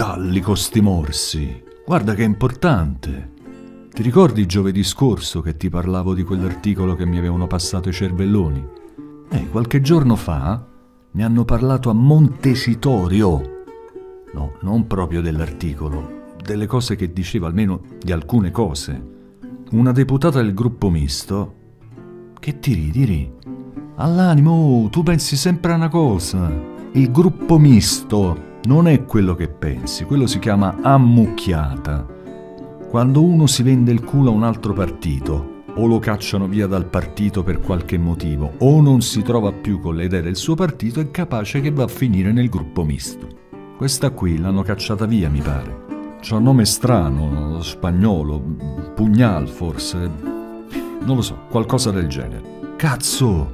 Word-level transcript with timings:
metallico 0.00 0.54
sti 0.54 0.80
morsi. 0.80 1.62
Guarda 1.84 2.14
che 2.14 2.22
è 2.22 2.24
importante. 2.24 3.32
Ti 3.92 4.02
ricordi 4.02 4.46
giovedì 4.46 4.82
scorso 4.82 5.42
che 5.42 5.58
ti 5.58 5.68
parlavo 5.68 6.14
di 6.14 6.22
quell'articolo 6.22 6.94
che 6.94 7.04
mi 7.04 7.18
avevano 7.18 7.46
passato 7.46 7.90
i 7.90 7.92
cervelloni? 7.92 8.66
Eh, 9.28 9.48
qualche 9.50 9.82
giorno 9.82 10.16
fa 10.16 10.64
ne 11.10 11.22
hanno 11.22 11.44
parlato 11.44 11.90
a 11.90 11.92
Montecitorio. 11.92 13.64
No, 14.32 14.54
non 14.62 14.86
proprio 14.86 15.20
dell'articolo, 15.20 16.34
delle 16.42 16.64
cose 16.64 16.96
che 16.96 17.12
diceva, 17.12 17.48
almeno 17.48 17.82
di 18.02 18.10
alcune 18.10 18.50
cose. 18.50 19.02
Una 19.72 19.92
deputata 19.92 20.40
del 20.40 20.54
gruppo 20.54 20.88
misto. 20.88 21.54
Che 22.38 22.58
ti 22.58 22.72
ridi, 22.72 23.04
ridi? 23.04 23.32
All'animo, 23.96 24.88
tu 24.90 25.02
pensi 25.02 25.36
sempre 25.36 25.72
a 25.72 25.76
una 25.76 25.90
cosa. 25.90 26.50
Il 26.92 27.10
gruppo 27.10 27.58
misto 27.58 28.48
non 28.64 28.88
è 28.88 29.04
quello 29.04 29.34
che 29.34 29.48
pensi, 29.48 30.04
quello 30.04 30.26
si 30.26 30.38
chiama 30.38 30.76
ammucchiata. 30.82 32.06
Quando 32.88 33.22
uno 33.22 33.46
si 33.46 33.62
vende 33.62 33.92
il 33.92 34.04
culo 34.04 34.30
a 34.30 34.34
un 34.34 34.42
altro 34.42 34.72
partito, 34.72 35.62
o 35.74 35.86
lo 35.86 35.98
cacciano 35.98 36.46
via 36.46 36.66
dal 36.66 36.86
partito 36.86 37.42
per 37.42 37.60
qualche 37.60 37.96
motivo, 37.96 38.52
o 38.58 38.80
non 38.80 39.00
si 39.00 39.22
trova 39.22 39.52
più 39.52 39.80
con 39.80 39.96
le 39.96 40.04
idee 40.04 40.22
del 40.22 40.36
suo 40.36 40.54
partito, 40.54 41.00
è 41.00 41.10
capace 41.10 41.60
che 41.60 41.70
va 41.70 41.84
a 41.84 41.88
finire 41.88 42.32
nel 42.32 42.48
gruppo 42.48 42.84
misto. 42.84 43.26
Questa 43.76 44.10
qui 44.10 44.38
l'hanno 44.38 44.62
cacciata 44.62 45.06
via, 45.06 45.30
mi 45.30 45.40
pare. 45.40 45.88
C'ha 46.20 46.36
un 46.36 46.42
nome 46.42 46.66
strano, 46.66 47.62
spagnolo, 47.62 48.42
pugnal 48.94 49.48
forse. 49.48 50.10
Non 51.00 51.16
lo 51.16 51.22
so, 51.22 51.46
qualcosa 51.48 51.90
del 51.90 52.08
genere. 52.08 52.74
Cazzo! 52.76 53.52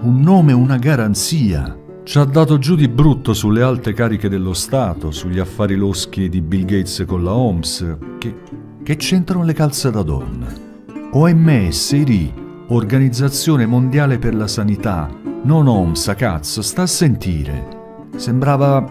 Un 0.00 0.20
nome, 0.20 0.54
una 0.54 0.78
garanzia. 0.78 1.79
Ci 2.02 2.18
ha 2.18 2.24
dato 2.24 2.58
giù 2.58 2.76
di 2.76 2.88
brutto 2.88 3.34
sulle 3.34 3.62
alte 3.62 3.92
cariche 3.92 4.28
dello 4.28 4.54
Stato, 4.54 5.10
sugli 5.10 5.38
affari 5.38 5.76
loschi 5.76 6.28
di 6.28 6.40
Bill 6.40 6.64
Gates 6.64 7.04
con 7.06 7.22
la 7.22 7.34
OMS. 7.34 7.98
Che, 8.18 8.34
che 8.82 8.96
c'entrano 8.96 9.44
le 9.44 9.52
calze 9.52 9.90
da 9.90 10.02
donna? 10.02 10.46
OMS, 11.12 11.90
IRI, 11.92 12.32
Organizzazione 12.68 13.66
Mondiale 13.66 14.18
per 14.18 14.34
la 14.34 14.48
Sanità, 14.48 15.10
non 15.42 15.68
OMS, 15.68 16.14
cazzo, 16.16 16.62
sta 16.62 16.82
a 16.82 16.86
sentire. 16.86 18.08
Sembrava 18.16 18.84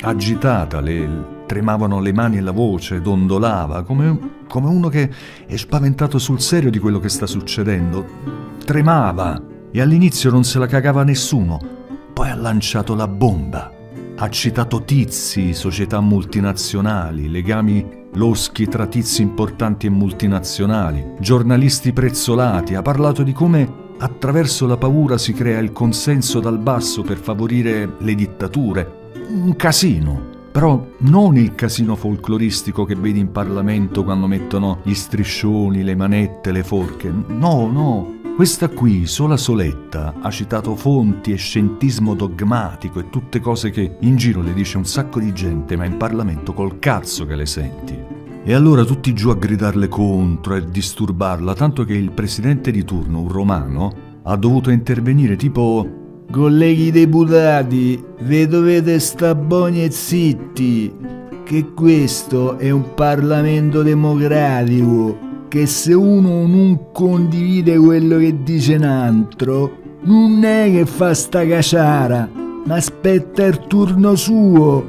agitata, 0.00 0.80
le, 0.80 1.44
tremavano 1.46 2.00
le 2.00 2.12
mani 2.12 2.38
e 2.38 2.40
la 2.42 2.50
voce, 2.50 3.00
dondolava, 3.00 3.84
come, 3.84 4.18
come 4.48 4.68
uno 4.68 4.88
che 4.88 5.08
è 5.46 5.56
spaventato 5.56 6.18
sul 6.18 6.40
serio 6.40 6.70
di 6.70 6.80
quello 6.80 6.98
che 6.98 7.08
sta 7.08 7.26
succedendo. 7.26 8.04
Tremava 8.64 9.40
e 9.70 9.80
all'inizio 9.80 10.30
non 10.30 10.42
se 10.42 10.58
la 10.58 10.66
cagava 10.66 11.04
nessuno 11.04 11.78
poi 12.20 12.28
ha 12.28 12.34
lanciato 12.34 12.94
la 12.94 13.08
bomba. 13.08 13.72
Ha 14.16 14.28
citato 14.28 14.82
tizi, 14.82 15.54
società 15.54 16.00
multinazionali, 16.00 17.30
legami 17.30 18.08
loschi 18.12 18.66
tra 18.66 18.86
tizi 18.86 19.22
importanti 19.22 19.86
e 19.86 19.90
multinazionali, 19.90 21.14
giornalisti 21.18 21.94
prezzolati, 21.94 22.74
ha 22.74 22.82
parlato 22.82 23.22
di 23.22 23.32
come 23.32 23.94
attraverso 23.96 24.66
la 24.66 24.76
paura 24.76 25.16
si 25.16 25.32
crea 25.32 25.60
il 25.60 25.72
consenso 25.72 26.40
dal 26.40 26.58
basso 26.58 27.00
per 27.00 27.16
favorire 27.16 27.94
le 28.00 28.14
dittature. 28.14 29.12
Un 29.30 29.56
casino. 29.56 30.28
Però 30.52 30.88
non 30.98 31.38
il 31.38 31.54
casino 31.54 31.96
folcloristico 31.96 32.84
che 32.84 32.96
vedi 32.96 33.20
in 33.20 33.30
Parlamento 33.30 34.04
quando 34.04 34.26
mettono 34.26 34.80
gli 34.82 34.94
striscioni, 34.94 35.82
le 35.82 35.94
manette, 35.94 36.52
le 36.52 36.64
forche. 36.64 37.10
No, 37.28 37.70
no, 37.70 38.19
questa 38.40 38.70
qui, 38.70 39.04
sola 39.04 39.36
soletta, 39.36 40.14
ha 40.18 40.30
citato 40.30 40.74
fonti 40.74 41.30
e 41.30 41.36
scientismo 41.36 42.14
dogmatico 42.14 42.98
e 42.98 43.10
tutte 43.10 43.38
cose 43.38 43.68
che 43.68 43.98
in 44.00 44.16
giro 44.16 44.40
le 44.40 44.54
dice 44.54 44.78
un 44.78 44.86
sacco 44.86 45.20
di 45.20 45.34
gente, 45.34 45.76
ma 45.76 45.84
in 45.84 45.98
Parlamento 45.98 46.54
col 46.54 46.78
cazzo 46.78 47.26
che 47.26 47.34
le 47.34 47.44
senti. 47.44 47.98
E 48.42 48.54
allora 48.54 48.84
tutti 48.84 49.12
giù 49.12 49.28
a 49.28 49.34
gridarle 49.34 49.88
contro 49.88 50.54
e 50.54 50.64
disturbarla, 50.64 51.52
tanto 51.52 51.84
che 51.84 51.92
il 51.92 52.12
presidente 52.12 52.70
di 52.70 52.82
turno, 52.82 53.20
un 53.20 53.28
romano, 53.28 53.92
ha 54.22 54.36
dovuto 54.36 54.70
intervenire 54.70 55.36
tipo 55.36 56.24
Colleghi 56.30 56.90
deputati, 56.90 58.02
ve 58.20 58.46
dovete 58.46 59.00
sta 59.00 59.34
buoni 59.34 59.84
e 59.84 59.90
zitti, 59.90 60.90
che 61.44 61.74
questo 61.74 62.56
è 62.56 62.70
un 62.70 62.94
Parlamento 62.94 63.82
democratico 63.82 65.28
che 65.50 65.66
se 65.66 65.92
uno 65.92 66.46
non 66.46 66.92
condivide 66.92 67.76
quello 67.76 68.18
che 68.18 68.44
dice 68.44 68.76
un 68.76 68.84
altro, 68.84 69.78
non 70.02 70.44
è 70.44 70.70
che 70.70 70.86
fa 70.86 71.12
sta 71.12 71.44
caciara, 71.44 72.30
ma 72.64 72.76
aspetta 72.76 73.44
il 73.44 73.58
turno 73.66 74.14
suo 74.14 74.86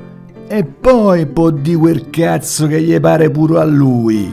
e 0.47 0.63
poi 0.63 1.25
può 1.25 1.49
di 1.49 1.73
quel 1.73 2.11
cazzo 2.11 2.67
che 2.67 2.79
gli 2.79 2.97
pare 2.99 3.31
pure 3.31 3.59
a 3.59 3.63
lui. 3.63 4.31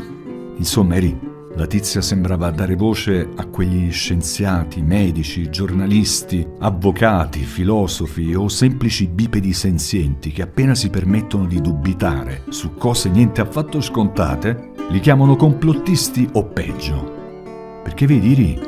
Insomma, 0.59 0.97
Eri, 0.97 1.19
la 1.55 1.67
tizia 1.67 2.03
sembrava 2.03 2.51
dare 2.51 2.77
voce 2.77 3.27
a 3.35 3.47
quegli 3.47 3.91
scienziati, 3.91 4.83
medici, 4.83 5.49
giornalisti, 5.49 6.47
avvocati, 6.59 7.41
filosofi 7.41 8.35
o 8.35 8.49
semplici 8.49 9.07
bipedi 9.07 9.55
senzienti 9.55 10.31
che 10.31 10.43
appena 10.43 10.75
si 10.75 10.91
permettono 10.91 11.47
di 11.47 11.59
dubitare 11.63 12.43
su 12.51 12.75
cose 12.75 13.09
niente 13.09 13.41
affatto 13.41 13.81
scontate, 13.81 14.77
li 14.91 15.01
chiamano 15.01 15.37
complottisti 15.37 16.29
o 16.33 16.45
peggio. 16.47 17.81
Perché 17.83 18.07
vedi, 18.07 18.35
Ri, 18.35 18.61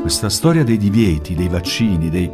questa 0.00 0.28
storia 0.28 0.64
dei 0.64 0.76
divieti, 0.76 1.34
dei 1.34 1.48
vaccini, 1.48 2.10
dei... 2.10 2.30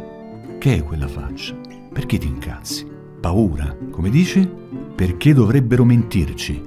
Che 0.57 0.75
è 0.75 0.83
quella 0.83 1.07
faccia? 1.07 1.55
Perché 1.93 2.17
ti 2.17 2.27
incazzi? 2.27 2.87
Paura, 3.19 3.75
come 3.91 4.09
dici? 4.09 4.47
Perché 4.95 5.33
dovrebbero 5.33 5.85
mentirci? 5.85 6.61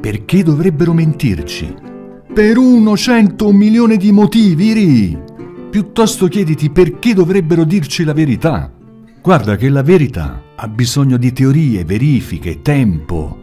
Perché 0.00 0.42
dovrebbero 0.42 0.92
mentirci? 0.92 1.74
Per 2.32 2.56
uno, 2.58 2.96
cento, 2.96 3.50
milione 3.52 3.96
di 3.96 4.12
motivi, 4.12 4.72
Ri! 4.72 5.18
Piuttosto 5.70 6.28
chiediti 6.28 6.70
perché 6.70 7.14
dovrebbero 7.14 7.64
dirci 7.64 8.04
la 8.04 8.12
verità. 8.12 8.72
Guarda 9.20 9.56
che 9.56 9.68
la 9.68 9.82
verità 9.82 10.42
ha 10.56 10.68
bisogno 10.68 11.16
di 11.16 11.32
teorie, 11.32 11.84
verifiche, 11.84 12.62
tempo, 12.62 13.38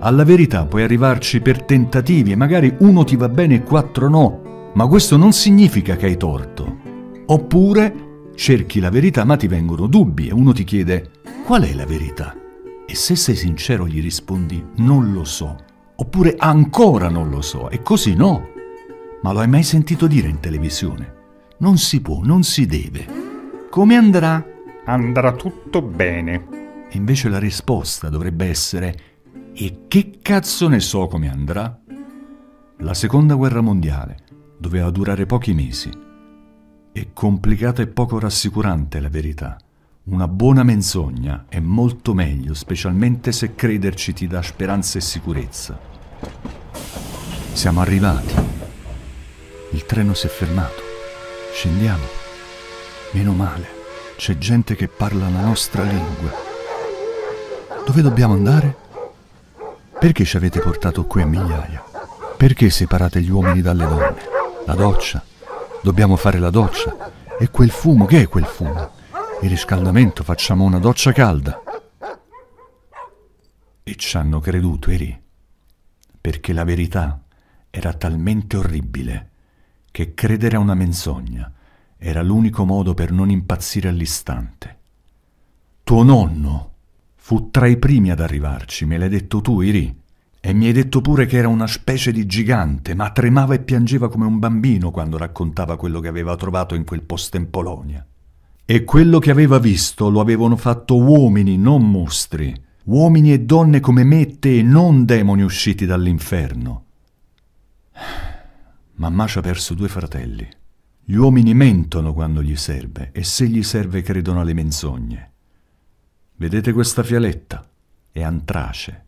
alla 0.00 0.24
verità 0.24 0.64
puoi 0.64 0.82
arrivarci 0.82 1.40
per 1.40 1.62
tentativi 1.62 2.32
e 2.32 2.36
magari 2.36 2.74
uno 2.80 3.04
ti 3.04 3.16
va 3.16 3.28
bene 3.28 3.56
e 3.56 3.62
quattro 3.62 4.08
no, 4.08 4.70
ma 4.74 4.86
questo 4.86 5.16
non 5.16 5.32
significa 5.32 5.96
che 5.96 6.06
hai 6.06 6.16
torto. 6.16 6.78
Oppure 7.26 8.08
cerchi 8.34 8.80
la 8.80 8.90
verità 8.90 9.24
ma 9.24 9.36
ti 9.36 9.46
vengono 9.46 9.86
dubbi 9.86 10.28
e 10.28 10.32
uno 10.32 10.52
ti 10.52 10.64
chiede 10.64 11.10
qual 11.44 11.64
è 11.64 11.74
la 11.74 11.84
verità? 11.84 12.34
E 12.86 12.94
se 12.94 13.14
sei 13.14 13.36
sincero 13.36 13.86
gli 13.86 14.00
rispondi 14.00 14.64
non 14.76 15.12
lo 15.12 15.24
so, 15.24 15.54
oppure 15.96 16.34
ancora 16.38 17.08
non 17.08 17.28
lo 17.28 17.42
so, 17.42 17.68
e 17.68 17.82
così 17.82 18.14
no. 18.14 18.48
Ma 19.22 19.32
lo 19.32 19.40
hai 19.40 19.48
mai 19.48 19.62
sentito 19.62 20.06
dire 20.06 20.28
in 20.28 20.40
televisione? 20.40 21.18
Non 21.58 21.76
si 21.76 22.00
può, 22.00 22.20
non 22.22 22.42
si 22.42 22.64
deve. 22.64 23.06
Come 23.68 23.96
andrà? 23.96 24.44
Andrà 24.86 25.32
tutto 25.32 25.82
bene. 25.82 26.46
E 26.88 26.96
invece 26.96 27.28
la 27.28 27.38
risposta 27.38 28.08
dovrebbe 28.08 28.46
essere 28.46 29.09
e 29.62 29.80
che 29.88 30.20
cazzo 30.22 30.68
ne 30.68 30.80
so 30.80 31.06
come 31.06 31.28
andrà? 31.28 31.78
La 32.78 32.94
seconda 32.94 33.34
guerra 33.34 33.60
mondiale 33.60 34.16
doveva 34.56 34.88
durare 34.88 35.26
pochi 35.26 35.52
mesi. 35.52 35.90
È 36.90 37.08
complicata 37.12 37.82
e 37.82 37.86
poco 37.86 38.18
rassicurante 38.18 39.00
la 39.00 39.10
verità. 39.10 39.58
Una 40.04 40.26
buona 40.28 40.62
menzogna 40.62 41.44
è 41.46 41.60
molto 41.60 42.14
meglio, 42.14 42.54
specialmente 42.54 43.32
se 43.32 43.54
crederci 43.54 44.14
ti 44.14 44.26
dà 44.26 44.40
speranza 44.40 44.96
e 44.96 45.02
sicurezza. 45.02 45.78
Siamo 47.52 47.82
arrivati. 47.82 48.34
Il 49.72 49.84
treno 49.84 50.14
si 50.14 50.24
è 50.24 50.30
fermato. 50.30 50.80
Scendiamo. 51.52 52.04
Meno 53.12 53.34
male, 53.34 53.66
c'è 54.16 54.38
gente 54.38 54.74
che 54.74 54.88
parla 54.88 55.28
la 55.28 55.44
nostra 55.44 55.82
lingua. 55.82 56.30
Dove 57.84 58.00
dobbiamo 58.00 58.32
andare? 58.32 58.88
Perché 60.00 60.24
ci 60.24 60.38
avete 60.38 60.60
portato 60.60 61.04
qui 61.04 61.20
a 61.20 61.26
migliaia? 61.26 61.84
Perché 62.34 62.70
separate 62.70 63.20
gli 63.20 63.28
uomini 63.28 63.60
dalle 63.60 63.86
donne? 63.86 64.22
La 64.64 64.74
doccia? 64.74 65.22
Dobbiamo 65.82 66.16
fare 66.16 66.38
la 66.38 66.48
doccia? 66.48 67.12
E 67.38 67.50
quel 67.50 67.68
fumo, 67.68 68.06
che 68.06 68.22
è 68.22 68.28
quel 68.28 68.46
fumo? 68.46 68.92
Il 69.42 69.50
riscaldamento, 69.50 70.24
facciamo 70.24 70.64
una 70.64 70.78
doccia 70.78 71.12
calda. 71.12 71.62
E 73.82 73.96
ci 73.96 74.16
hanno 74.16 74.40
creduto, 74.40 74.90
Eri, 74.90 75.20
perché 76.18 76.54
la 76.54 76.64
verità 76.64 77.22
era 77.68 77.92
talmente 77.92 78.56
orribile 78.56 79.30
che 79.90 80.14
credere 80.14 80.56
a 80.56 80.60
una 80.60 80.74
menzogna 80.74 81.52
era 81.98 82.22
l'unico 82.22 82.64
modo 82.64 82.94
per 82.94 83.12
non 83.12 83.28
impazzire 83.28 83.90
all'istante. 83.90 84.78
Tuo 85.84 86.02
nonno 86.02 86.72
Fu 87.22 87.50
tra 87.50 87.66
i 87.66 87.76
primi 87.76 88.10
ad 88.10 88.18
arrivarci, 88.18 88.86
me 88.86 88.96
l'hai 88.98 89.10
detto 89.10 89.40
tu, 89.40 89.60
Iri. 89.60 89.94
E 90.40 90.52
mi 90.54 90.66
hai 90.66 90.72
detto 90.72 91.02
pure 91.02 91.26
che 91.26 91.36
era 91.36 91.48
una 91.48 91.66
specie 91.66 92.12
di 92.12 92.24
gigante, 92.26 92.94
ma 92.94 93.10
tremava 93.10 93.54
e 93.54 93.60
piangeva 93.60 94.08
come 94.08 94.24
un 94.24 94.38
bambino 94.38 94.90
quando 94.90 95.18
raccontava 95.18 95.76
quello 95.76 96.00
che 96.00 96.08
aveva 96.08 96.34
trovato 96.34 96.74
in 96.74 96.82
quel 96.82 97.02
posto 97.02 97.36
in 97.36 97.50
Polonia. 97.50 98.04
E 98.64 98.84
quello 98.84 99.18
che 99.18 99.30
aveva 99.30 99.58
visto 99.58 100.08
lo 100.08 100.20
avevano 100.20 100.56
fatto 100.56 100.96
uomini, 100.96 101.58
non 101.58 101.88
mostri. 101.88 102.52
Uomini 102.84 103.32
e 103.32 103.40
donne 103.40 103.80
come 103.80 104.02
me 104.02 104.22
e 104.22 104.38
te, 104.38 104.62
non 104.62 105.04
demoni 105.04 105.42
usciti 105.42 105.84
dall'inferno. 105.84 106.84
Mamma 108.94 109.26
ci 109.26 109.38
ha 109.38 109.42
perso 109.42 109.74
due 109.74 109.88
fratelli. 109.88 110.48
Gli 111.04 111.14
uomini 111.14 111.52
mentono 111.54 112.12
quando 112.14 112.42
gli 112.42 112.56
serve 112.56 113.10
e 113.12 113.22
se 113.24 113.46
gli 113.46 113.62
serve 113.62 114.00
credono 114.02 114.40
alle 114.40 114.54
menzogne. 114.54 115.29
Vedete 116.40 116.72
questa 116.72 117.02
fialetta? 117.02 117.62
È 118.10 118.22
antrace. 118.22 119.04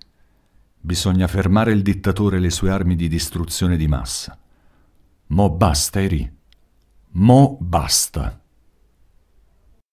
Bisogna 0.78 1.26
fermare 1.26 1.72
il 1.72 1.80
dittatore 1.80 2.36
e 2.36 2.40
le 2.40 2.50
sue 2.50 2.70
armi 2.70 2.94
di 2.94 3.08
distruzione 3.08 3.78
di 3.78 3.88
massa. 3.88 4.38
Mo 5.28 5.48
basta, 5.48 6.02
Eri. 6.02 6.30
Mo 7.12 7.56
basta. 7.58 8.38